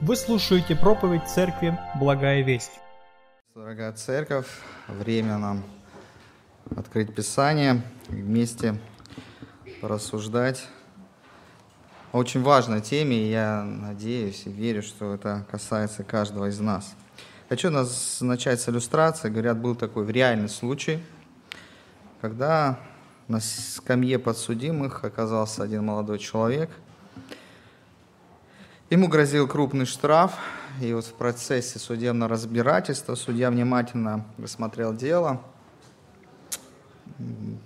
[0.00, 2.80] Вы слушаете проповедь Церкви «Благая весть».
[3.54, 4.48] Дорогая Церковь,
[4.88, 5.62] время нам
[6.76, 8.76] открыть Писание вместе
[9.80, 10.66] порассуждать
[12.12, 16.94] о очень важной теме, и я надеюсь и верю, что это касается каждого из нас.
[17.48, 19.30] Хочу нас начать с иллюстрации.
[19.30, 21.02] Говорят, был такой реальный случай,
[22.20, 22.80] когда
[23.28, 26.70] на скамье подсудимых оказался один молодой человек–
[28.94, 30.34] Ему грозил крупный штраф,
[30.80, 35.40] и вот в процессе судебного разбирательства судья внимательно рассмотрел дело,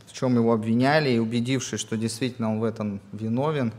[0.06, 3.74] в чем его обвиняли, и убедившись, что действительно он в этом виновен,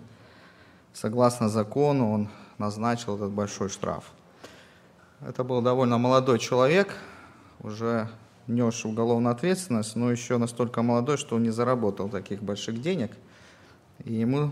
[0.94, 4.04] согласно закону он назначил этот большой штраф.
[5.20, 6.94] Это был довольно молодой человек,
[7.62, 8.09] уже
[8.45, 13.12] нес уголовную ответственность, но еще настолько молодой, что он не заработал таких больших денег,
[14.04, 14.52] и ему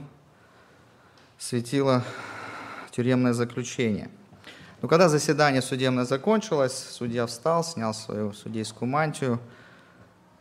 [1.37, 2.03] светило
[2.97, 4.09] тюремное заключение.
[4.81, 9.39] Но когда заседание судебное закончилось, судья встал, снял свою судейскую мантию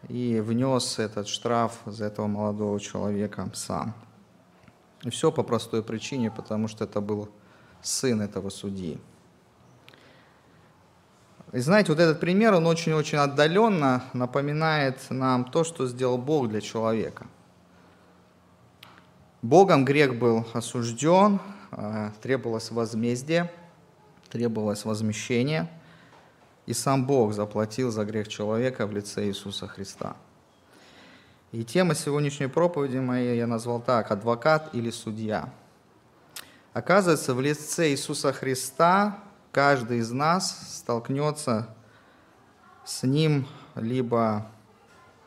[0.09, 3.95] и внес этот штраф за этого молодого человека сам.
[5.03, 7.29] И все по простой причине, потому что это был
[7.83, 8.99] сын этого судьи.
[11.53, 16.63] И знаете, вот этот пример, он очень-очень отдаленно напоминает нам то, что сделал Бог для
[16.63, 17.27] человека.
[19.43, 21.39] Богом грех был осужден,
[22.23, 23.51] требовалось возмездие,
[24.31, 25.69] требовалось возмещение,
[26.67, 30.17] и сам Бог заплатил за грех человека в лице Иисуса Христа.
[31.53, 35.53] И тема сегодняшней проповеди моей я назвал так «Адвокат или судья».
[36.73, 39.19] Оказывается, в лице Иисуса Христа
[39.53, 41.69] каждый из нас столкнется
[42.85, 44.47] с Ним либо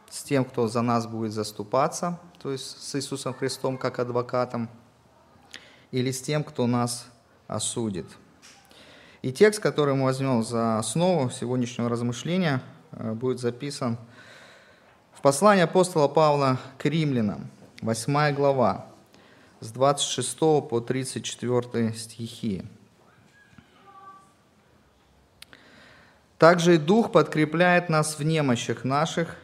[0.09, 4.70] с тем, кто за нас будет заступаться, то есть с Иисусом Христом как адвокатом,
[5.92, 7.08] или с тем, кто нас
[7.48, 8.06] осудит.
[9.22, 13.98] И текст, который мы возьмем за основу сегодняшнего размышления, э, будет записан
[15.14, 17.49] в послании апостола Павла к римлянам,
[17.82, 18.86] 8 глава,
[19.60, 22.64] с 26 по 34 стихи.
[26.38, 29.36] Также и Дух подкрепляет нас в немощах наших,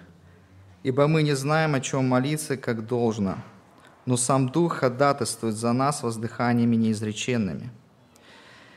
[0.84, 3.38] ибо мы не знаем, о чем молиться, как должно–
[4.06, 7.72] но сам Дух ходатайствует за нас воздыханиями неизреченными.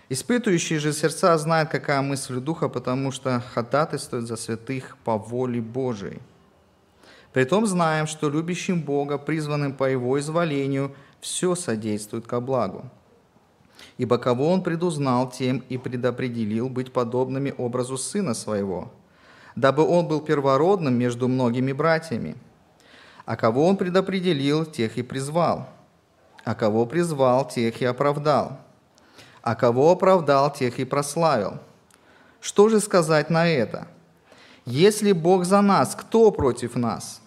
[0.09, 6.21] Испытывающие же сердца знают, какая мысль Духа, потому что ходатайствует за святых по воле Божией.
[7.34, 12.87] Притом знаем, что любящим Бога, призванным по Его изволению, все содействует ко благу.
[13.99, 18.91] Ибо кого Он предузнал, тем и предопределил быть подобными образу Сына Своего,
[19.56, 22.34] дабы Он был первородным между многими братьями–
[23.28, 25.69] а кого он предопределил, тех и призвал.
[26.44, 28.59] А кого призвал, тех и оправдал.
[29.43, 31.59] А кого оправдал, тех и прославил.
[32.41, 33.87] Что же сказать на это?
[34.65, 37.21] Если Бог за нас, кто против нас?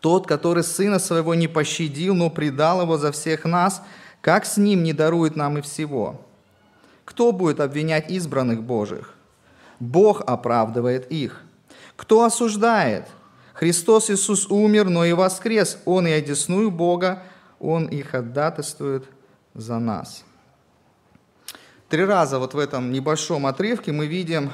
[0.00, 3.82] Тот, который Сына Своего не пощадил, но предал Его за всех нас,
[4.22, 6.18] как с Ним не дарует нам и всего?
[7.04, 9.12] Кто будет обвинять избранных Божьих?
[9.80, 11.42] Бог оправдывает их.
[11.96, 13.06] Кто осуждает?
[13.60, 15.76] Христос Иисус умер, но и воскрес.
[15.84, 17.22] Он и одесную Бога,
[17.58, 19.04] Он и ходатайствует
[19.52, 20.24] за нас.
[21.90, 24.50] Три раза вот в этом небольшом отрывке мы видим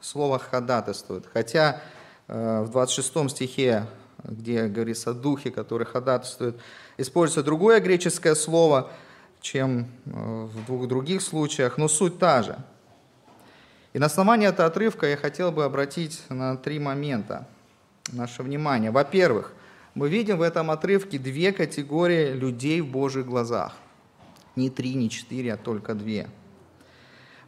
[0.00, 1.24] слово «ходатайствует».
[1.32, 1.82] Хотя
[2.28, 3.86] э, в 26 стихе,
[4.22, 6.56] где говорится о духе, который ходатайствует,
[6.98, 8.92] используется другое греческое слово,
[9.40, 12.56] чем э, в двух других случаях, но суть та же.
[13.92, 17.48] И на основании этого отрывка я хотел бы обратить на три момента–
[18.12, 18.90] наше внимание.
[18.90, 19.52] Во-первых,
[19.94, 23.74] мы видим в этом отрывке две категории людей в Божьих глазах.
[24.56, 26.28] Не три, не четыре, а только две.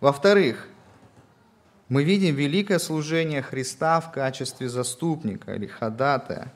[0.00, 0.68] Во-вторых,
[1.88, 6.52] мы видим великое служение Христа в качестве заступника или ходатая.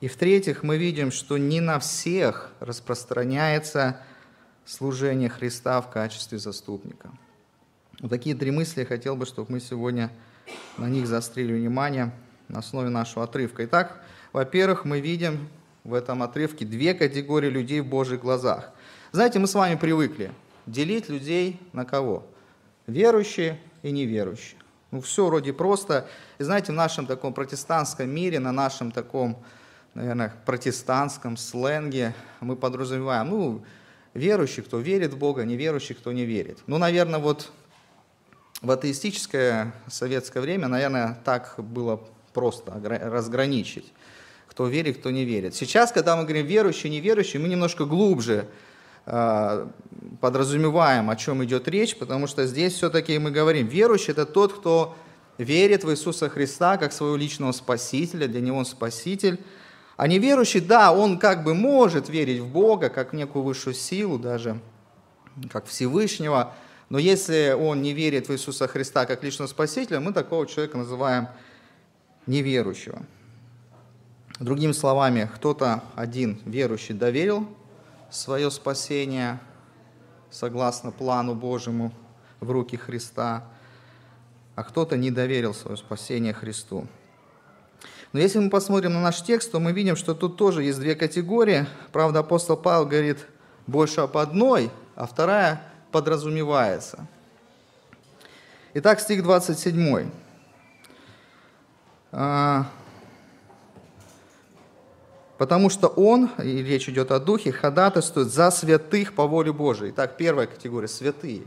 [0.00, 4.00] И в-третьих, мы видим, что не на всех распространяется
[4.64, 7.10] служение Христа в качестве заступника.
[8.00, 10.10] Вот такие три мысли я хотел бы, чтобы мы сегодня
[10.76, 12.12] на них заострили внимание–
[12.48, 13.64] на основе нашего отрывка.
[13.64, 14.02] Итак,
[14.32, 15.48] во-первых, мы видим
[15.84, 18.70] в этом отрывке две категории людей в Божьих глазах.
[19.12, 20.32] Знаете, мы с вами привыкли
[20.66, 22.26] делить людей на кого?
[22.86, 24.58] Верующие и неверующие.
[24.90, 26.08] Ну, все вроде просто.
[26.38, 29.42] И знаете, в нашем таком протестантском мире, на нашем таком,
[29.94, 33.64] наверное, протестантском сленге мы подразумеваем, ну,
[34.14, 36.58] верующий, кто верит в Бога, неверующий, кто не верит.
[36.66, 37.52] Ну, наверное, вот
[38.62, 42.00] в атеистическое советское время, наверное, так было
[42.32, 43.92] просто разграничить,
[44.46, 45.54] кто верит, кто не верит.
[45.54, 48.46] Сейчас, когда мы говорим верующий, неверующий, мы немножко глубже
[49.06, 49.70] а,
[50.20, 54.96] подразумеваем, о чем идет речь, потому что здесь все-таки мы говорим, верующий– это тот, кто
[55.38, 59.40] верит в Иисуса Христа как своего личного Спасителя, для него Он Спаситель.
[59.96, 64.18] А неверующий, да, он как бы может верить в Бога, как в некую высшую силу,
[64.18, 64.60] даже
[65.50, 66.54] как Всевышнего,
[66.88, 71.28] но если он не верит в Иисуса Христа как личного Спасителя, мы такого человека называем
[72.28, 73.02] неверующего.
[74.38, 77.48] Другими словами, кто-то один верующий доверил
[78.10, 79.40] свое спасение
[80.30, 81.92] согласно плану Божьему
[82.38, 83.44] в руки Христа,
[84.54, 86.86] а кто-то не доверил свое спасение Христу.
[88.12, 90.94] Но если мы посмотрим на наш текст, то мы видим, что тут тоже есть две
[90.94, 91.66] категории.
[91.92, 93.26] Правда, апостол Павел говорит
[93.66, 97.06] больше об одной, а вторая подразумевается.
[98.74, 100.10] Итак, стих 27.
[102.10, 102.66] А,
[105.36, 109.90] потому что он, и речь идет о духе, ходатайствует за святых по воле Божией.
[109.90, 111.42] Итак, первая категория– святые.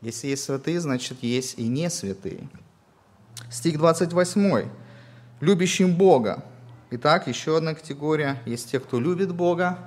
[0.00, 2.48] Если есть святые, значит, есть и не святые.
[3.50, 4.68] Стих 28.
[5.40, 6.44] Любящим Бога.
[6.90, 8.42] Итак, еще одна категория.
[8.46, 9.78] Есть те, кто любит Бога,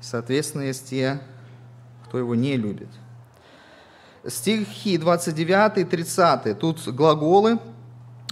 [0.00, 1.20] соответственно, есть те,
[2.06, 2.88] кто его не любит.
[4.26, 6.58] Стихи 29 и 30.
[6.58, 7.58] Тут глаголы,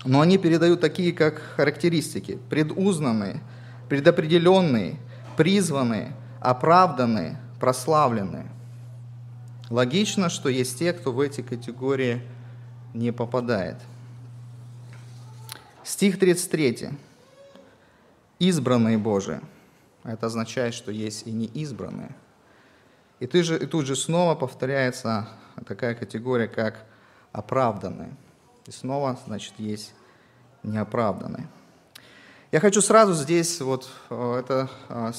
[0.07, 2.39] но они передают такие, как характеристики.
[2.49, 3.41] Предузнанные,
[3.89, 4.97] предопределенные,
[5.37, 8.47] призванные, оправданные, прославленные.
[9.69, 12.23] Логично, что есть те, кто в эти категории
[12.95, 13.77] не попадает.
[15.83, 16.91] Стих 33.
[18.39, 19.41] Избранные Божии.
[20.05, 22.15] Это означает, что есть и неизбранные.
[23.19, 25.29] И, ты же, и тут же снова повторяется
[25.67, 26.85] такая категория, как
[27.33, 28.15] оправданные.
[28.67, 29.95] И снова, значит, есть
[30.63, 31.49] неоправданные.
[32.53, 35.13] Я хочу сразу здесь, вот э, это э,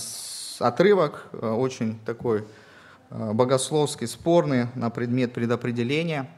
[0.59, 2.47] отрывок, э, очень такой
[3.09, 6.29] богословский, спорный на предмет предопределения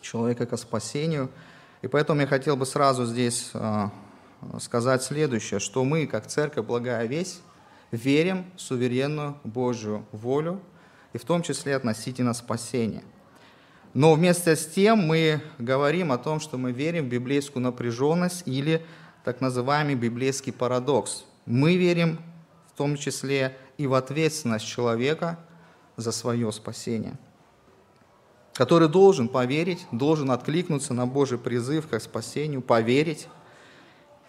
[0.00, 1.28] человека к спасению.
[1.82, 3.52] И поэтому я хотел бы сразу здесь
[4.58, 7.42] сказать следующее, что мы, как церковь Благая Весть,
[7.90, 10.62] верим в суверенную Божью волю,
[11.12, 13.02] и в том числе относительно спасения.
[13.96, 18.84] Но вместе с тем мы говорим о том, что мы верим в библейскую напряженность или
[19.24, 21.24] так называемый библейский парадокс.
[21.46, 22.18] Мы верим
[22.70, 25.38] в том числе и в ответственность человека
[25.96, 27.14] за свое спасение,
[28.52, 33.28] который должен поверить, должен откликнуться на Божий призыв к спасению, поверить.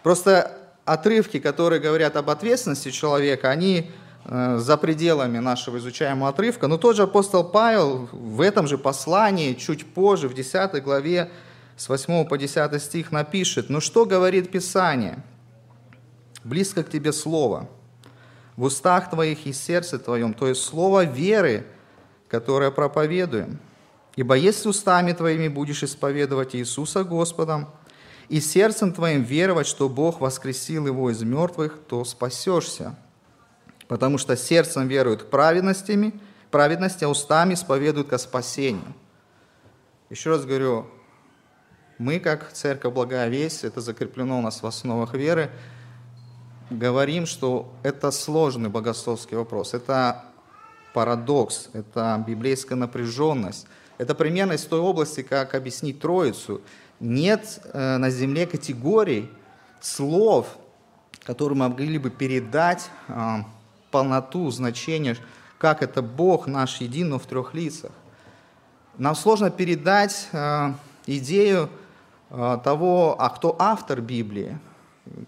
[0.02, 0.50] Просто
[0.86, 3.90] отрывки, которые говорят об ответственности человека, они
[4.28, 6.68] за пределами нашего изучаемого отрывка.
[6.68, 11.30] Но тот же апостол Павел в этом же послании, чуть позже, в 10 главе,
[11.76, 15.24] с 8 по 10 стих напишет, «Ну что говорит Писание?
[16.44, 17.68] Близко к тебе Слово,
[18.56, 21.66] в устах твоих и сердце твоем, то есть Слово веры,
[22.28, 23.58] которое проповедуем.
[24.16, 27.68] Ибо если устами твоими будешь исповедовать Иисуса Господом,
[28.28, 32.94] и сердцем твоим веровать, что Бог воскресил его из мертвых, то спасешься.
[33.88, 36.20] Потому что сердцем веруют к праведностями,
[36.50, 38.94] праведности, а устами исповедуют ко спасению.
[40.10, 40.86] Еще раз говорю,
[41.98, 45.50] мы, как Церковь Благая Весть, это закреплено у нас в основах веры,
[46.70, 50.24] говорим, что это сложный богословский вопрос, это
[50.94, 53.66] парадокс, это библейская напряженность.
[53.96, 56.60] Это примерно из той области, как объяснить Троицу–
[57.00, 59.30] нет э, на земле категорий,
[59.80, 60.58] слов,
[61.24, 63.36] которые могли бы передать э,
[63.90, 65.16] полноту, значение,
[65.58, 67.92] как это Бог наш един, но в трех лицах.
[68.96, 70.72] Нам сложно передать э,
[71.06, 71.68] идею
[72.30, 74.58] того, а кто автор Библии,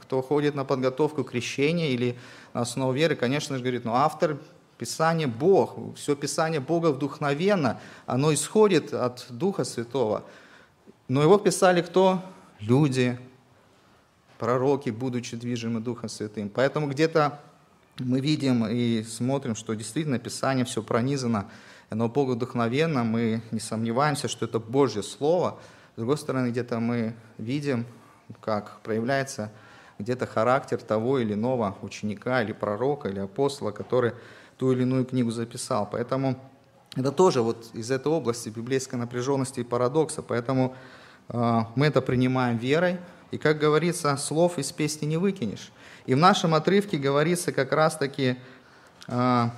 [0.01, 2.19] кто ходит на подготовку крещения или
[2.53, 4.39] на основу веры, конечно же, говорит, ну автор
[4.77, 10.25] Писания Бог, все Писание Бога вдохновенно, оно исходит от Духа Святого.
[11.09, 12.23] Но его писали кто?
[12.61, 13.19] Люди,
[14.39, 16.49] пророки, будучи движимы Духом Святым.
[16.49, 17.41] Поэтому где-то
[18.01, 21.51] мы видим и смотрим, что действительно Писание все пронизано,
[21.91, 25.59] оно Богу вдохновенно, мы не сомневаемся, что это Божье Слово.
[25.95, 27.85] С другой стороны, где-то мы видим,
[28.41, 29.51] как проявляется
[29.99, 34.13] где-то характер того или иного ученика, или пророка, или апостола, который
[34.57, 35.89] ту или иную книгу записал.
[35.91, 36.41] Поэтому
[36.97, 40.23] это тоже вот из этой области библейской напряженности и парадокса.
[40.23, 40.75] Поэтому
[41.29, 42.99] а, мы это принимаем верой,
[43.31, 45.71] и, как говорится, слов из песни не выкинешь.
[46.11, 48.35] И в нашем отрывке говорится как раз-таки
[49.07, 49.55] а,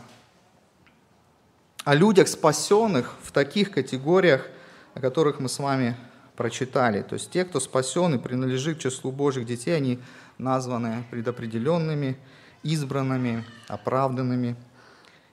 [1.83, 4.47] о людях, спасенных в таких категориях,
[4.93, 5.97] о которых мы с вами
[6.37, 7.01] прочитали.
[7.01, 9.99] То есть те, кто спасен и принадлежит к числу Божьих детей, они
[10.37, 12.19] названы предопределенными,
[12.63, 14.55] избранными, оправданными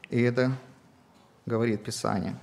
[0.10, 0.54] И это
[1.46, 2.40] говорит Писание.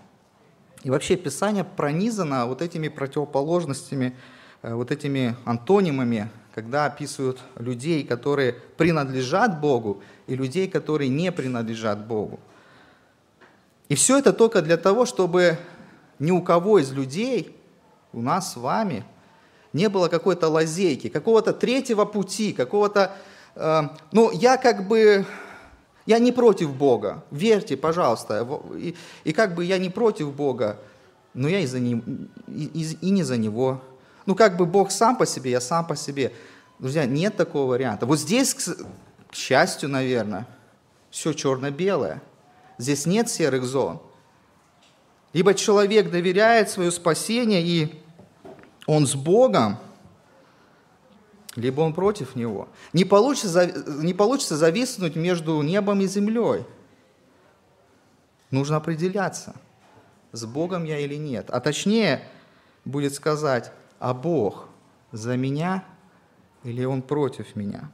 [0.83, 8.55] И вообще Писание пронизано вот этими противоположностями, э, вот этими антонимами, когда описывают людей, которые
[8.77, 12.41] принадлежат Богу, и людей, которые не принадлежат Богу.
[13.89, 15.59] И все это только для того, чтобы
[16.19, 17.57] ни у кого из людей,
[18.13, 19.05] у нас с вами,
[19.73, 23.13] не было какой-то лазейки, какого-то третьего пути, какого-то...
[23.55, 23.83] Э,
[24.13, 25.27] ну, я как бы...
[26.07, 28.47] Я не против Бога, верьте, пожалуйста.
[28.77, 28.95] И,
[29.25, 30.79] и как бы я не против Бога,
[31.35, 32.01] но я и, за не,
[32.47, 33.83] и, и не за Него.
[34.27, 36.33] Ну, как бы Бог сам по себе, я сам по себе.
[36.79, 38.07] Друзья, нет такого варианта.
[38.07, 38.77] Вот здесь, к,
[39.33, 40.47] счастью, наверное,
[41.11, 42.21] все черно-белое.
[42.77, 44.01] Здесь нет серых зон.
[45.33, 48.03] Ибо человек доверяет свое спасение, и
[48.87, 49.79] он с Богом,
[51.55, 52.69] либо он против Него.
[52.93, 56.65] Не получится, не получится зависнуть между небом и землей.
[58.51, 59.55] Нужно определяться,
[60.33, 61.51] с Богом я или нет.
[61.51, 62.23] А точнее
[62.85, 64.69] будет сказать, а Бог
[65.13, 65.85] за меня
[66.63, 67.91] или Он против меня.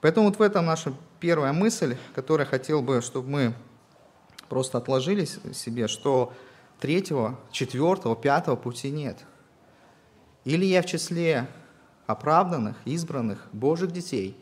[0.00, 3.54] Поэтому вот в этом наша первая мысль, которую я хотел бы, чтобы мы
[4.48, 6.32] просто отложили себе, что
[6.80, 9.24] третьего, четвертого, пятого пути нет.
[10.44, 11.48] Или я в числе
[12.06, 14.36] оправданных, избранных Божьих детей,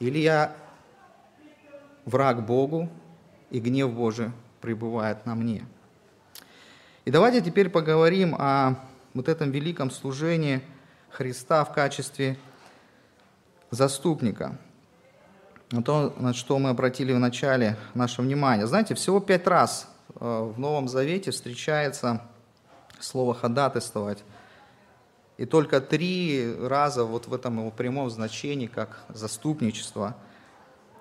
[0.00, 0.54] или я
[2.04, 2.90] враг Богу,
[3.50, 5.64] и гнев Божий пребывает на мне.
[7.04, 8.74] И давайте теперь поговорим о
[9.14, 10.60] вот этом великом служении
[11.10, 12.36] Христа в качестве
[13.70, 14.58] заступника.
[15.70, 18.66] На то, на что мы обратили в начале наше внимание.
[18.66, 22.22] Знаете, всего пять раз э, в Новом Завете встречается
[23.00, 24.22] слово «ходатайствовать».
[25.36, 30.16] И только три раза вот в этом его прямом значении, как заступничество.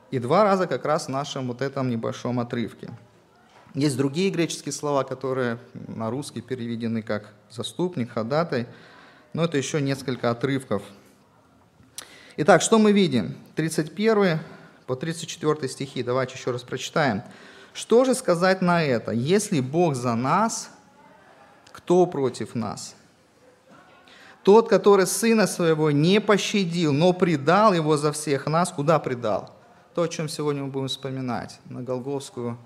[0.10, 2.90] И два раза как раз в нашем вот этом небольшом отрывке.
[3.74, 8.68] Есть другие греческие слова, которые на русский переведены как заступник, ходатай,
[9.34, 10.84] но это еще несколько отрывков.
[12.38, 13.36] Итак, что мы видим?
[13.56, 14.40] 31
[14.86, 17.24] по 34 стихи, давайте еще раз прочитаем.
[17.74, 19.12] Что же сказать на это?
[19.12, 20.70] Если Бог за нас,
[21.72, 22.96] кто против нас?
[24.44, 29.56] Тот, который сына своего не пощадил, но предал его за всех нас, куда предал?
[29.96, 32.58] То, о чем сегодня мы будем вспоминать, на Голговскую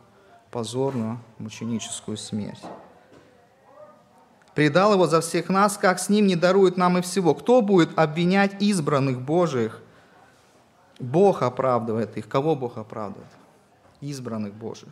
[0.58, 2.64] позорную мученическую смерть.
[4.56, 7.36] Предал его за всех нас, как с ним не дарует нам и всего.
[7.36, 9.84] Кто будет обвинять избранных Божиих?
[11.00, 12.28] Бог оправдывает их.
[12.28, 13.30] Кого Бог оправдывает?
[14.02, 14.90] Избранных Божьих.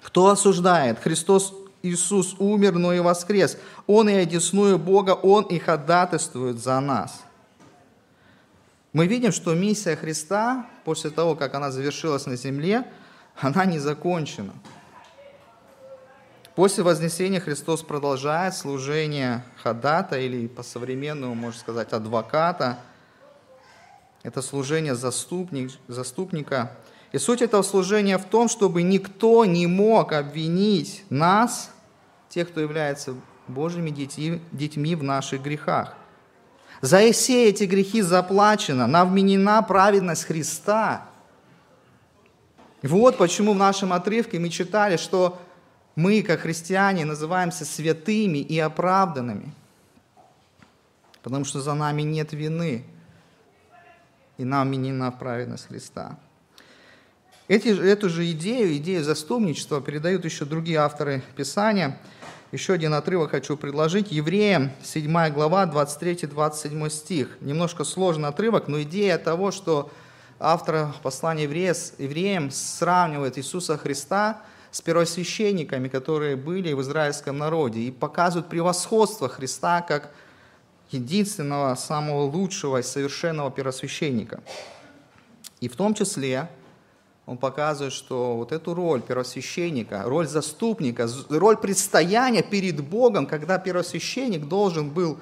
[0.00, 0.98] Кто осуждает?
[0.98, 3.58] Христос Иисус умер, но и воскрес.
[3.86, 7.20] Он и одесную Бога, Он и ходатайствует за нас.
[8.94, 12.86] Мы видим, что миссия Христа, после того, как она завершилась на земле,
[13.40, 14.52] она не закончена.
[16.54, 22.78] После Вознесения Христос продолжает служение ходата или по-современному, можно сказать, адвоката.
[24.22, 26.72] Это служение заступник, заступника–
[27.12, 31.70] и суть этого служения в том, чтобы никто не мог обвинить нас,
[32.28, 33.14] тех, кто является
[33.48, 35.94] Божьими детьми, детьми в наших грехах.
[36.80, 41.06] За все эти грехи заплачено, нам вменена праведность Христа.
[42.82, 45.38] Вот почему в нашем отрывке мы читали, что
[45.96, 49.52] мы, как христиане, называемся святыми и оправданными,
[51.22, 52.84] потому что за нами нет вины,
[54.38, 56.18] и нам вменена праведность Христа.
[57.48, 61.98] Эти, эту же идею, идею заступничества передают еще другие авторы Писания.
[62.52, 64.12] Еще один отрывок хочу предложить.
[64.12, 67.36] Евреям, 7 глава, 23-27 стих.
[67.40, 69.90] Немножко сложный отрывок, но идея того, что
[70.40, 78.48] автор послания евреям сравнивает Иисуса Христа с первосвященниками, которые были в израильском народе, и показывают
[78.48, 80.12] превосходство Христа как
[80.90, 84.40] единственного, самого лучшего и совершенного первосвященника.
[85.60, 86.48] И в том числе
[87.26, 94.48] он показывает, что вот эту роль первосвященника, роль заступника, роль предстояния перед Богом, когда первосвященник
[94.48, 95.18] должен был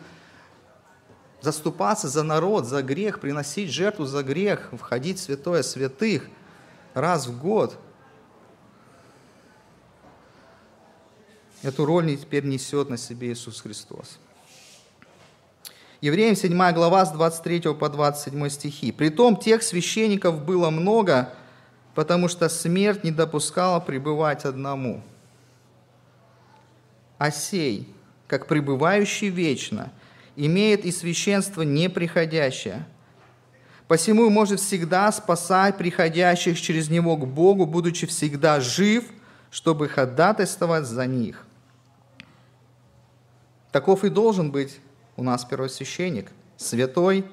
[1.41, 6.29] заступаться за народ, за грех, приносить жертву за грех, входить в святое святых
[6.95, 7.79] раз в год.
[11.63, 14.19] Эту роль теперь несет на себе Иисус Христос.
[16.01, 18.93] Евреям 7 глава с 23 по 27 стихи.
[18.93, 21.35] «Притом тех священников было много,
[21.97, 25.03] потому что смерть не допускала пребывать одному.
[27.19, 27.93] А сей,
[28.29, 29.91] как пребывающий вечно,
[30.39, 32.87] имеет и священство неприходящее.
[33.89, 39.05] Посему может всегда спасать приходящих через Него к Богу, будучи всегда жив,
[39.51, 41.45] чтобы ходатайствовать за них.
[43.73, 44.79] Таков и должен быть
[45.17, 47.25] у нас первосвященник, святой,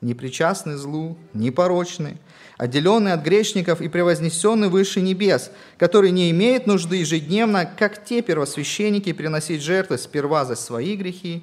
[0.00, 2.16] непричастный злу, непорочный,
[2.56, 9.12] отделенный от грешников и превознесенный выше небес, который не имеет нужды ежедневно, как те первосвященники,
[9.12, 11.42] приносить жертвы сперва за свои грехи,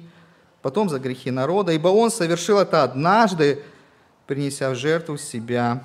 [0.64, 3.62] потом за грехи народа, ибо он совершил это однажды,
[4.26, 5.84] принеся в жертву себя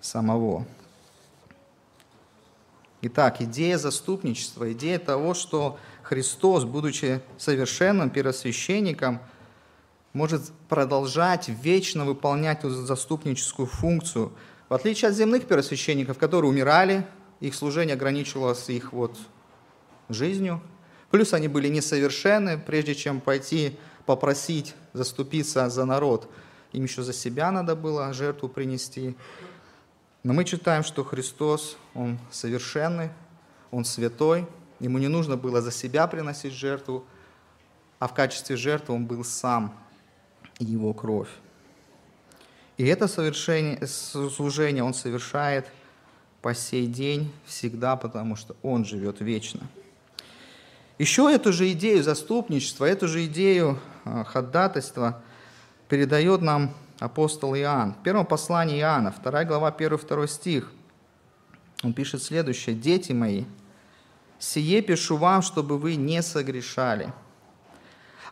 [0.00, 0.64] самого.
[3.02, 9.18] Итак, идея заступничества, идея того, что Христос, будучи совершенным первосвященником,
[10.12, 14.32] может продолжать вечно выполнять заступническую функцию.
[14.68, 17.04] В отличие от земных первосвященников, которые умирали,
[17.40, 19.18] их служение ограничивалось их вот
[20.08, 20.62] жизнью,
[21.14, 26.28] плюс они были несовершенны, прежде чем пойти попросить заступиться за народ.
[26.72, 29.16] Им еще за себя надо было жертву принести.
[30.24, 33.10] Но мы читаем, что Христос, Он совершенный,
[33.70, 34.48] Он святой,
[34.80, 37.04] Ему не нужно было за себя приносить жертву,
[38.00, 39.72] а в качестве жертвы Он был сам
[40.58, 41.30] и Его кровь.
[42.76, 45.68] И это совершение, служение Он совершает
[46.42, 49.68] по сей день, всегда, потому что Он живет вечно.
[50.98, 55.22] Еще эту же идею заступничества, эту же идею а, ходатайства
[55.88, 57.94] передает нам апостол Иоанн.
[57.94, 60.72] В первом послании Иоанна, 2 глава, 1-2 стих,
[61.82, 62.76] он пишет следующее.
[62.76, 63.44] «Дети мои,
[64.38, 67.12] сие пишу вам, чтобы вы не согрешали.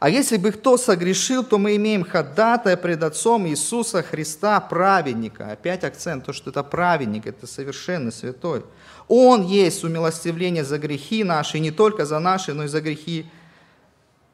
[0.03, 5.53] А если бы кто согрешил, то мы имеем ходатая пред Отцом Иисуса Христа, праведника.
[5.53, 8.65] Опять акцент, то, что это праведник, это совершенный, святой.
[9.07, 13.31] Он есть умилостивление за грехи наши, не только за наши, но и за грехи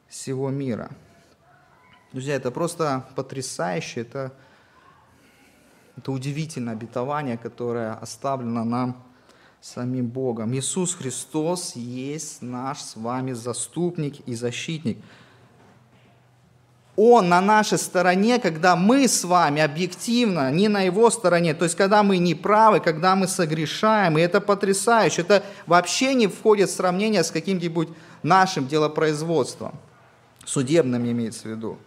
[0.08, 0.88] всего мира.
[2.12, 4.32] Друзья, это просто потрясающе, это,
[5.98, 9.04] это удивительное обетование, которое оставлено нам
[9.60, 10.54] самим Богом.
[10.54, 14.96] Иисус Христос есть наш с вами заступник и защитник.
[17.00, 21.76] Он на нашей стороне, когда мы с вами объективно не на его стороне, то есть
[21.76, 26.74] когда мы не правы, когда мы согрешаем, и это потрясающе, это вообще не входит в
[26.74, 27.88] сравнение с каким-нибудь
[28.24, 29.78] нашим делопроизводством,
[30.44, 31.78] судебным имеется в виду.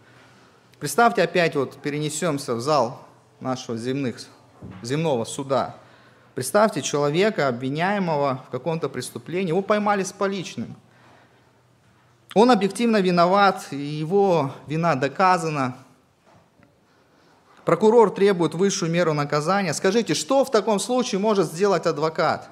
[0.79, 3.05] Представьте опять, вот перенесемся в зал
[3.41, 4.15] нашего земных,
[4.81, 5.75] земного суда–
[6.33, 10.77] Представьте человека, обвиняемого в каком-то преступлении, его поймали с поличным.
[12.33, 15.75] Он объективно виноват, и его вина доказана.
[17.65, 19.73] Прокурор требует высшую меру наказания.
[19.73, 22.49] Скажите, что в таком случае может сделать адвокат?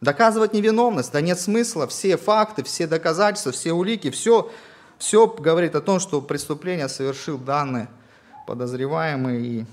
[0.00, 1.12] Доказывать невиновность?
[1.12, 1.86] Да нет смысла.
[1.88, 4.50] Все факты, все доказательства, все улики, все,
[4.98, 7.88] все говорит о том, что преступление совершил данный
[8.46, 9.66] подозреваемый и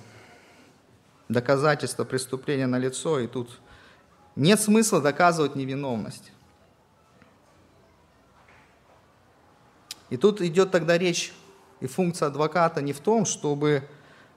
[1.29, 3.59] доказательства преступления на лицо, и тут
[4.35, 6.32] нет смысла доказывать невиновность.
[10.13, 11.33] И тут идет тогда речь
[11.79, 13.81] и функция адвоката не в том, чтобы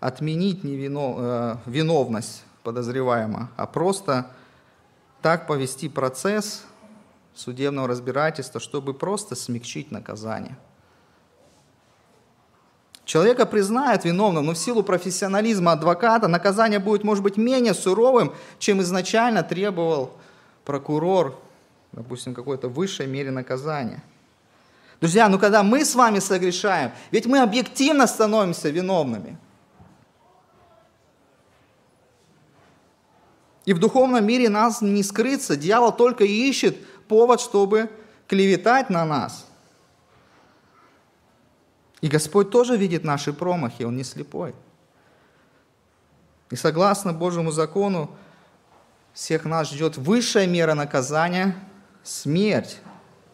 [0.00, 4.30] отменить невинов, э, виновность подозреваемого, а просто
[5.20, 6.64] так повести процесс
[7.34, 10.56] судебного разбирательства, чтобы просто смягчить наказание.
[13.04, 18.80] Человека признают виновным, но в силу профессионализма адвоката наказание будет, может быть, менее суровым, чем
[18.80, 20.12] изначально требовал
[20.64, 21.38] прокурор,
[21.92, 24.02] допустим, какой-то высшей мере наказания.
[25.00, 29.38] Друзья, ну когда мы с вами согрешаем, ведь мы объективно становимся виновными.
[33.66, 35.56] И в духовном мире нас не скрыться.
[35.56, 36.76] Дьявол только ищет
[37.08, 37.90] повод, чтобы
[38.28, 39.46] клеветать на нас.
[42.00, 44.54] И Господь тоже видит наши промахи, Он не слепой.
[46.50, 48.10] И согласно Божьему закону,
[49.12, 51.56] всех нас ждет высшая мера наказания–
[52.06, 52.78] смерть.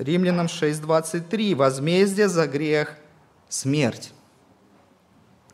[0.02, 1.54] Римлянам 6.23.
[1.54, 2.96] Возмездие за грех–
[3.48, 4.12] смерть.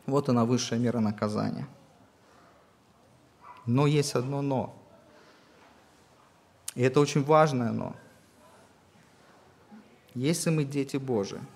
[0.05, 1.67] Вот она высшая мера наказания.
[3.65, 4.75] Но есть одно «но».
[6.75, 7.95] И это очень важное «но».
[10.15, 11.39] Если мы дети Божии–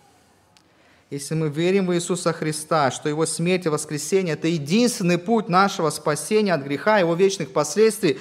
[1.13, 5.91] если мы верим в Иисуса Христа, что Его смерть и воскресение– это единственный путь нашего
[5.91, 8.17] спасения от греха, Его вечных последствий,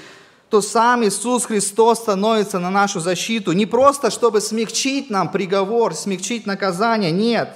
[0.53, 3.53] то сам Иисус Христос становится на нашу защиту.
[3.53, 7.55] Не просто, чтобы смягчить нам приговор, смягчить наказание, нет.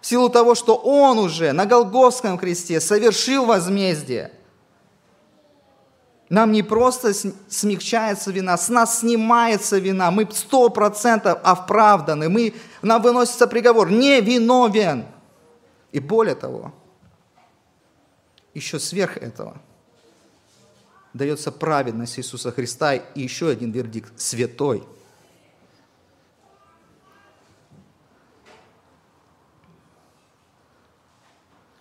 [0.00, 4.32] В силу того, что Он уже на Голгофском кресте совершил возмездие–
[6.28, 7.14] нам не просто
[7.48, 10.10] смягчается вина, с нас снимается вина.
[10.10, 12.28] Мы сто процентов оправданы.
[12.28, 12.52] Мы,
[12.82, 13.90] нам выносится приговор.
[13.90, 15.06] Не виновен.
[15.90, 16.74] И более того,
[18.52, 19.56] еще сверх этого
[21.14, 24.86] дается праведность Иисуса Христа и еще один вердикт– святой.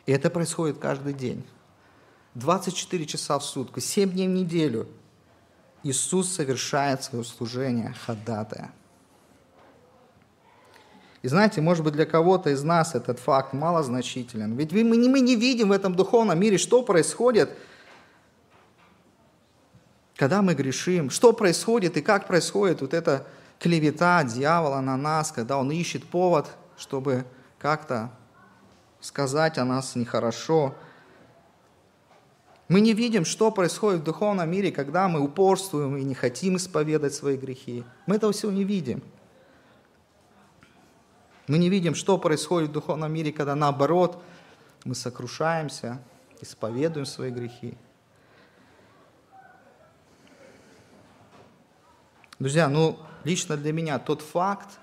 [0.05, 1.45] И это происходит каждый день.
[2.35, 4.87] 24 часа в сутки, 7 дней в неделю
[5.83, 8.71] Иисус совершает свое служение ходатая.
[11.23, 14.55] И знаете, может быть, для кого-то из нас этот факт малозначителен.
[14.55, 17.57] Ведь мы не, мы не видим в этом духовном мире, что происходит,
[20.17, 23.25] когда мы грешим, что происходит и как происходит вот эта
[23.59, 27.23] клевета дьявола на нас, когда он ищет повод, чтобы
[27.59, 28.11] как-то
[28.99, 30.75] сказать о нас нехорошо.
[32.67, 37.13] Мы не видим, что происходит в духовном мире, когда мы упорствуем и не хотим исповедать
[37.13, 37.85] свои грехи.
[38.07, 39.03] Мы этого всего не видим.
[41.47, 44.21] Мы не видим, что происходит в духовном мире, когда наоборот
[44.83, 46.01] мы сокрушаемся,
[46.41, 47.77] исповедуем свои грехи.
[52.39, 54.77] Друзья, ну, лично для меня тот факт,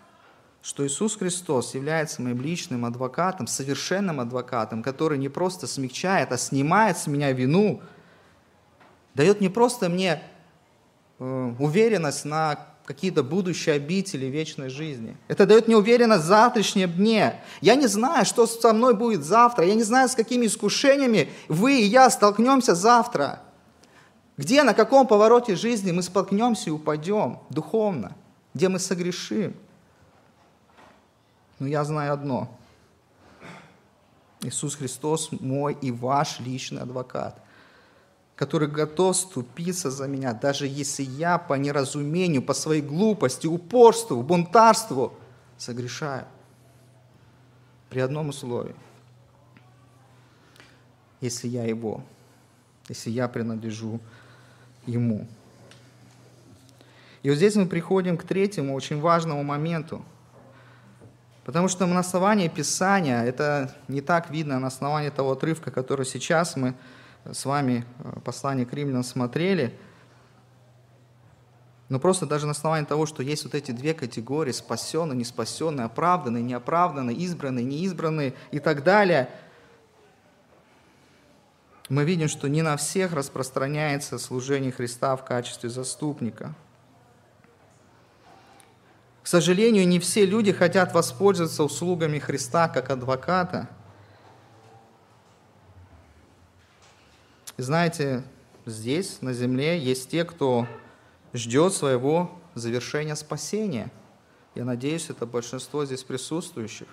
[0.61, 6.99] что Иисус Христос является моим личным адвокатом, совершенным адвокатом, который не просто смягчает, а снимает
[6.99, 7.81] с меня вину,
[9.15, 10.21] дает не просто мне
[11.21, 15.17] э, уверенность на какие-то будущие обители вечной жизни.
[15.29, 17.41] Это дает мне уверенность в завтрашнем дне.
[17.61, 19.65] Я не знаю, что со мной будет завтра.
[19.65, 23.44] Я не знаю, с какими искушениями вы и я столкнемся завтра.
[24.37, 28.17] Где, на каком повороте жизни мы столкнемся и упадем духовно,
[28.53, 29.55] где мы согрешим.
[31.61, 32.49] Но я знаю одно.
[34.41, 37.41] Иисус Христос мой и ваш личный адвокат,
[38.35, 45.15] который готов ступиться за меня, даже если я по неразумению, по своей глупости, упорству, бунтарству
[45.57, 46.27] согрешаю.
[47.89, 48.75] При одном условии.
[51.21, 52.03] Если я Его,
[52.89, 54.01] если я принадлежу
[54.87, 55.27] Ему.
[57.23, 60.05] И вот здесь мы приходим к третьему очень важному моменту–
[61.45, 66.57] Потому что на основании Писания, это не так видно на основании того отрывка, который сейчас
[66.57, 66.75] мы
[67.31, 69.79] с вами, э, послание к римлянам, смотрели,
[71.91, 75.85] но просто даже на основании того, что есть вот эти две категории, спасенные, не спасенные,
[75.85, 79.29] оправданные, неоправданные, избранные, неизбранные и так далее,
[81.89, 86.55] мы видим, что не на всех распространяется служение Христа в качестве заступника–
[89.25, 93.71] к сожалению, не все люди хотят воспользоваться услугами Христа как адвоката.
[97.57, 98.23] И знаете,
[98.67, 100.69] здесь, на земле, есть те, кто
[101.33, 103.91] ждет своего завершения спасения.
[104.55, 106.89] Я надеюсь, это большинство здесь присутствующих.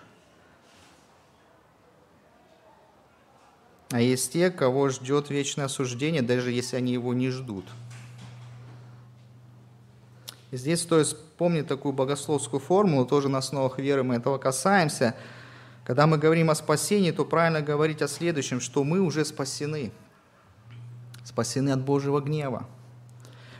[3.91, 7.65] А есть те, кого ждет вечное осуждение, даже если они его не ждут–
[10.51, 15.15] и здесь стоит помнить такую богословскую формулу, тоже на основах веры мы этого касаемся.
[15.85, 19.91] Когда мы говорим о спасении, то правильно говорить о следующем, что мы уже спасены.
[21.23, 22.67] Спасены от Божьего гнева.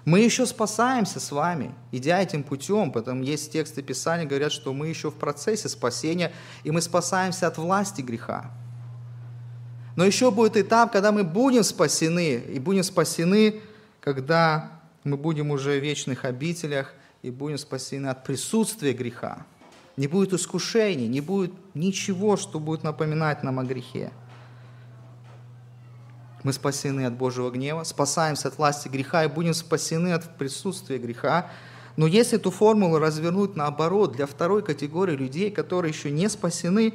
[0.04, 4.88] Мы еще спасаемся с вами, идя этим путем, потому есть тексты Писания, говорят, что мы
[4.88, 8.52] еще в процессе спасения, и мы спасаемся от власти греха.
[9.96, 13.62] Но еще будет этап, когда мы будем спасены, и будем спасены,
[14.00, 19.46] когда мы будем уже в вечных обителях и будем спасены от присутствия греха.
[19.98, 24.12] Не будет искушений, не будет ничего, что будет напоминать нам о грехе.
[26.44, 31.52] Мы спасены от Божьего гнева, спасаемся от власти греха и будем спасены от присутствия греха.
[31.98, 36.94] Но если эту формулу развернуть наоборот для второй категории людей, которые еще не спасены,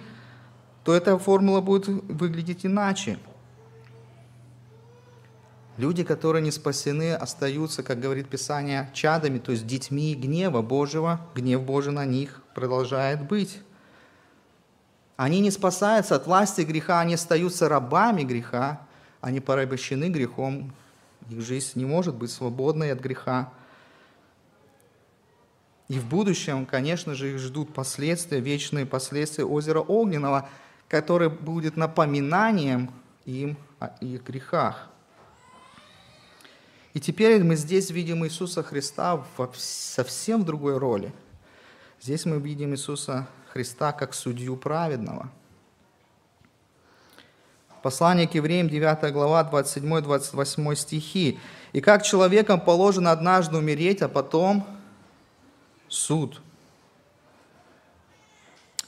[0.87, 3.18] то эта формула будет выглядеть иначе–
[5.77, 11.20] Люди, которые не спасены, остаются, как говорит Писание, чадами, то есть детьми гнева Божьего.
[11.35, 13.61] Гнев Божий на них продолжает быть.
[15.16, 18.81] Они не спасаются от власти греха, они остаются рабами греха,
[19.20, 20.72] они порабощены грехом.
[21.29, 23.53] Их жизнь не может быть свободной от греха.
[25.88, 30.49] И в будущем, конечно же, их ждут последствия, вечные последствия озера Огненного,
[30.88, 32.90] которое будет напоминанием
[33.25, 34.88] им о их грехах.
[36.94, 41.12] И теперь мы здесь видим Иисуса Христа в совсем другой роли.
[42.01, 45.31] Здесь мы видим Иисуса Христа как судью праведного.
[47.83, 51.38] Послание к евреям, 9 глава, 27-28 стихи.
[51.72, 54.66] «И как человекам положено однажды умереть, а потом
[55.88, 56.40] суд».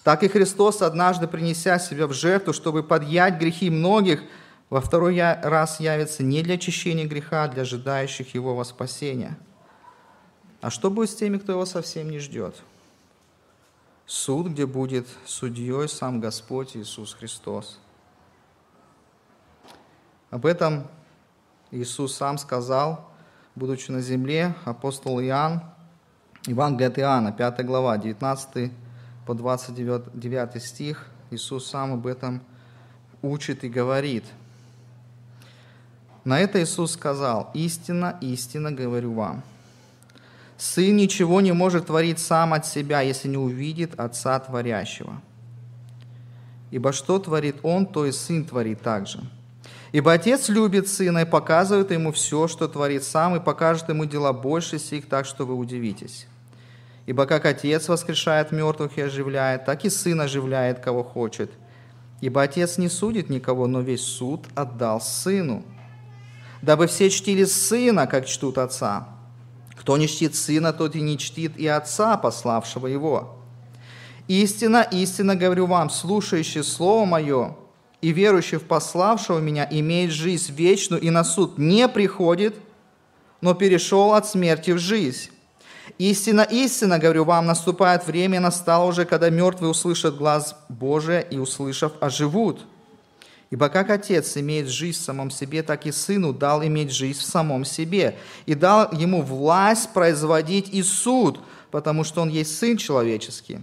[0.05, 4.23] Так и Христос, однажды принеся себя в жертву, чтобы подъять грехи многих,
[4.71, 9.37] во второй раз явится не для очищения греха, а для ожидающих его во спасение.
[10.61, 12.57] А что будет с теми, кто его совсем не ждет?
[14.07, 17.79] Суд, где будет судьей сам Господь Иисус Христос.
[20.31, 20.87] Об этом
[21.71, 23.11] Иисус сам сказал,
[23.55, 25.63] будучи на земле, апостол Иоанн,
[26.47, 28.73] Евангелие от Иоанна, 5 глава, 19
[29.29, 32.41] по 29 стих, Иисус сам об этом
[33.21, 34.25] учит и говорит.
[36.25, 39.43] На это Иисус сказал, «Истина, истина говорю вам,
[40.57, 45.21] Сын ничего не может творить сам от себя, если не увидит Отца Творящего.
[46.71, 49.21] Ибо что творит Он, то и Сын творит также.
[49.93, 54.33] Ибо Отец любит Сына и показывает Ему все, что творит Сам, и покажет Ему дела
[54.33, 56.27] больше сих, так что вы удивитесь.
[57.09, 61.51] Ибо как Отец воскрешает мертвых и оживляет, так и Сын оживляет, кого хочет.
[62.21, 65.65] Ибо Отец не судит никого, но весь суд отдал Сыну,
[66.61, 69.09] дабы все чтили Сына, как чтут Отца.
[69.75, 73.39] Кто не чтит Сына, тот и не чтит и Отца, пославшего Его.
[74.27, 77.57] Истина, истинно говорю вам, слушающий Слово Мое
[78.03, 82.57] и верующий в пославшего Меня имеет жизнь вечную и на суд не приходит,
[83.41, 85.31] но перешел от смерти в жизнь.
[85.97, 91.93] Истина, истинно, говорю вам, наступает время, настало уже, когда мертвые услышат глаз Божия и, услышав,
[92.01, 92.67] оживут.
[93.51, 97.25] Ибо как Отец имеет жизнь в самом себе, так и Сыну дал иметь жизнь в
[97.25, 98.19] самом себе.
[98.45, 103.61] И дал ему власть производить и суд, потому что он есть Сын человеческий.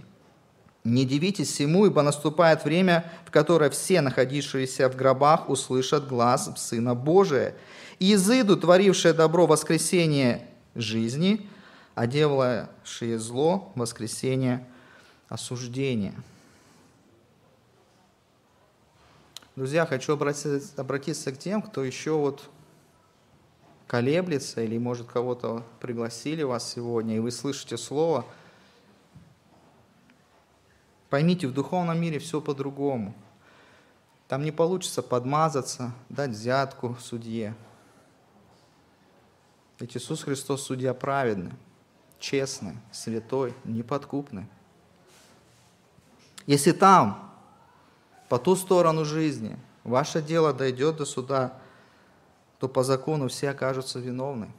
[0.82, 6.94] Не дивитесь всему, ибо наступает время, в которое все, находившиеся в гробах, услышат глаз Сына
[6.94, 7.54] Божия.
[8.00, 11.48] И изыдут, творившие добро, воскресение жизни–
[11.96, 14.64] а делавшие зло– воскресение
[15.30, 16.14] осуждения.
[19.56, 22.50] Друзья, хочу обратиться, обратиться к тем, кто еще вот
[23.86, 28.26] колеблется или, может, кого-то пригласили вас сегодня, и вы слышите слово.
[31.08, 33.14] Поймите, в духовном мире все по-другому.
[34.28, 37.54] Там не получится подмазаться, дать взятку судье.
[39.80, 41.52] Ведь Иисус Христос судья праведный
[42.18, 44.46] честный, святой, неподкупный.
[46.46, 47.32] Если там,
[48.28, 51.58] по ту сторону жизни, ваше дело дойдет до суда,
[52.58, 54.50] то по закону все окажутся виновны.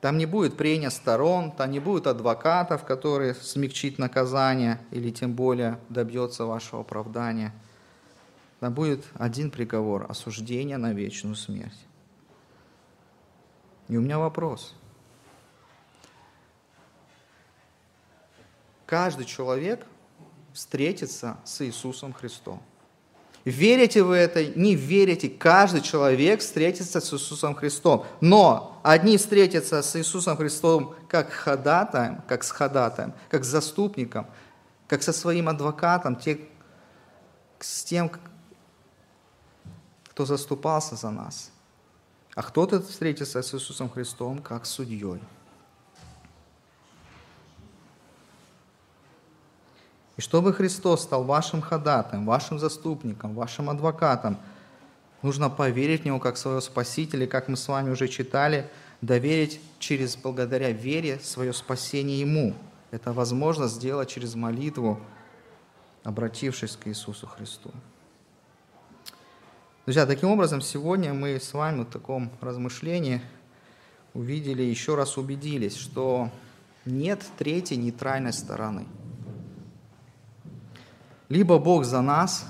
[0.00, 5.80] Там не будет прения сторон, там не будет адвокатов, которые смягчит наказание или тем более
[5.88, 7.52] добьется вашего оправдания.
[8.60, 11.86] Там будет один приговор– осуждение на вечную смерть.
[13.88, 14.74] И у меня вопрос–
[18.88, 19.84] каждый человек
[20.54, 22.62] встретится с Иисусом Христом.
[23.44, 28.06] Верите вы это, не верите, каждый человек встретится с Иисусом Христом.
[28.20, 34.26] Но одни встретятся с Иисусом Христом как ходатаем, как с ходатаем, как с заступником,
[34.86, 36.40] как со своим адвокатом, те,
[37.60, 38.10] с тем,
[40.08, 41.50] кто заступался за нас.
[42.34, 45.20] А кто-то встретится с Иисусом Христом как судьей.
[50.18, 54.36] И чтобы Христос стал вашим ходатаем, вашим заступником, вашим адвокатом,
[55.22, 58.68] нужно поверить в Него как своего Спасителя, как мы с вами уже читали,
[59.00, 62.54] доверить через, благодаря вере, свое спасение Ему.
[62.90, 65.00] Это возможно сделать через молитву,
[66.02, 67.70] обратившись к Иисусу Христу.
[69.86, 73.22] Друзья, таким образом, сегодня мы с вами в таком размышлении
[74.14, 76.32] увидели, еще раз убедились, что
[76.84, 78.84] нет третьей нейтральной стороны–
[81.28, 82.46] либо Бог за нас,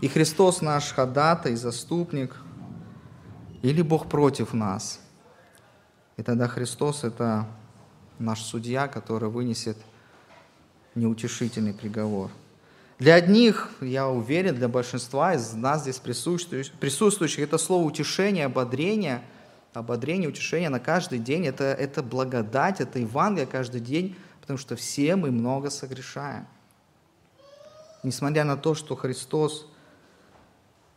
[0.00, 2.36] и Христос наш ходатай, заступник,
[3.62, 5.00] или Бог против нас.
[6.16, 7.46] И тогда Христос– это
[8.18, 9.76] наш судья, который вынесет
[10.94, 12.30] неутешительный приговор.
[12.98, 19.22] Для одних, я уверен, для большинства из нас здесь присутствующих, присутствующих это слово утешение, ободрение,
[19.72, 25.16] ободрение, утешение на каждый день, это, это благодать, это Евангелие каждый день, потому что все
[25.16, 26.46] мы много согрешаем.
[28.02, 29.66] Несмотря на то, что Христос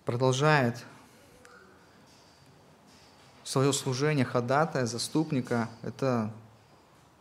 [0.06, 0.84] продолжает
[3.44, 6.32] свое служение ходатая, заступника, это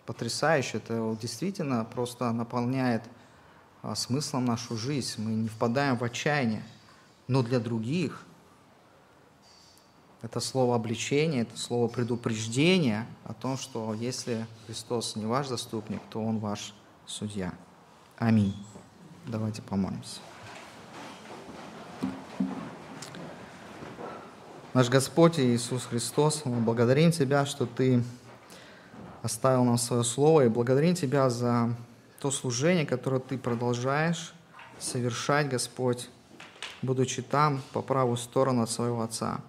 [0.07, 3.03] потрясающе, это действительно просто наполняет
[3.83, 5.23] а, смыслом нашу жизнь.
[5.23, 6.65] Мы не впадаем в отчаяние.
[7.29, 8.25] Но для других
[10.23, 16.23] это слово обличения, это слово предупреждения о том, что если Христос не ваш заступник, то
[16.23, 16.75] Он ваш
[17.07, 17.53] судья.
[18.17, 18.55] Аминь.
[19.27, 20.21] Давайте помолимся.
[24.75, 28.03] Наш Господь Иисус Христос, мы благодарим Тебя, что Ты
[29.23, 31.75] оставил нам свое Слово, и благодарим Тебя за
[32.21, 34.35] то служение, которое Ты продолжаешь
[34.79, 36.11] совершать, Господь,
[36.83, 39.41] будучи там, по правую сторону от своего Отца.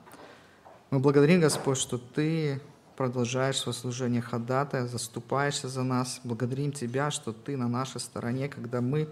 [0.89, 2.61] Мы благодарим, Господь, что Ты
[2.95, 6.21] продолжаешь свое служение ходатая, заступаешься за нас.
[6.23, 9.09] Благодарим Тебя, что Ты на нашей стороне, когда мы,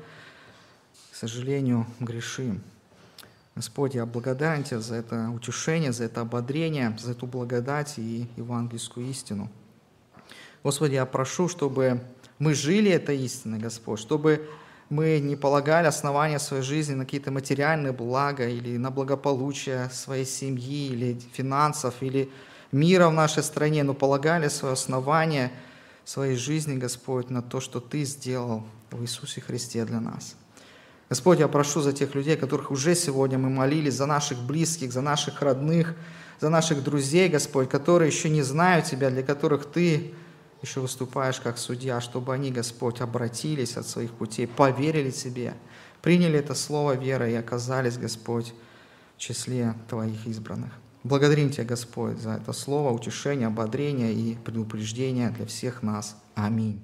[1.13, 2.60] к сожалению, грешим.
[3.56, 9.06] Господь, я благодарен Тебе за это утешение, за это ободрение, за эту благодать и евангельскую
[9.12, 9.52] истину.
[10.63, 12.02] Господи, я прошу, чтобы
[12.39, 14.49] мы жили этой истиной, Господь, чтобы
[14.89, 20.88] мы не полагали основания своей жизни на какие-то материальные блага или на благополучие своей семьи
[20.88, 22.32] или финансов или
[22.71, 25.52] мира в нашей стране, но полагали свое основание
[26.06, 30.36] своей жизни, Господь, на то, что Ты сделал в Иисусе Христе для нас.
[31.13, 35.02] Господь, я прошу за тех людей, которых уже сегодня мы молились, за наших близких, за
[35.02, 35.93] наших родных,
[36.39, 40.15] за наших друзей, Господь, которые еще не знают Тебя, для которых Ты
[40.63, 45.54] еще выступаешь как судья, чтобы они, Господь, обратились от своих путей, поверили Тебе,
[46.02, 48.52] приняли это слово веры и оказались, Господь,
[49.15, 50.71] в числе Твоих избранных.
[51.04, 56.17] Благодарим Тебя, Господь, за это слово, утешение, ободрение и предупреждение для всех нас.
[56.34, 56.84] Аминь.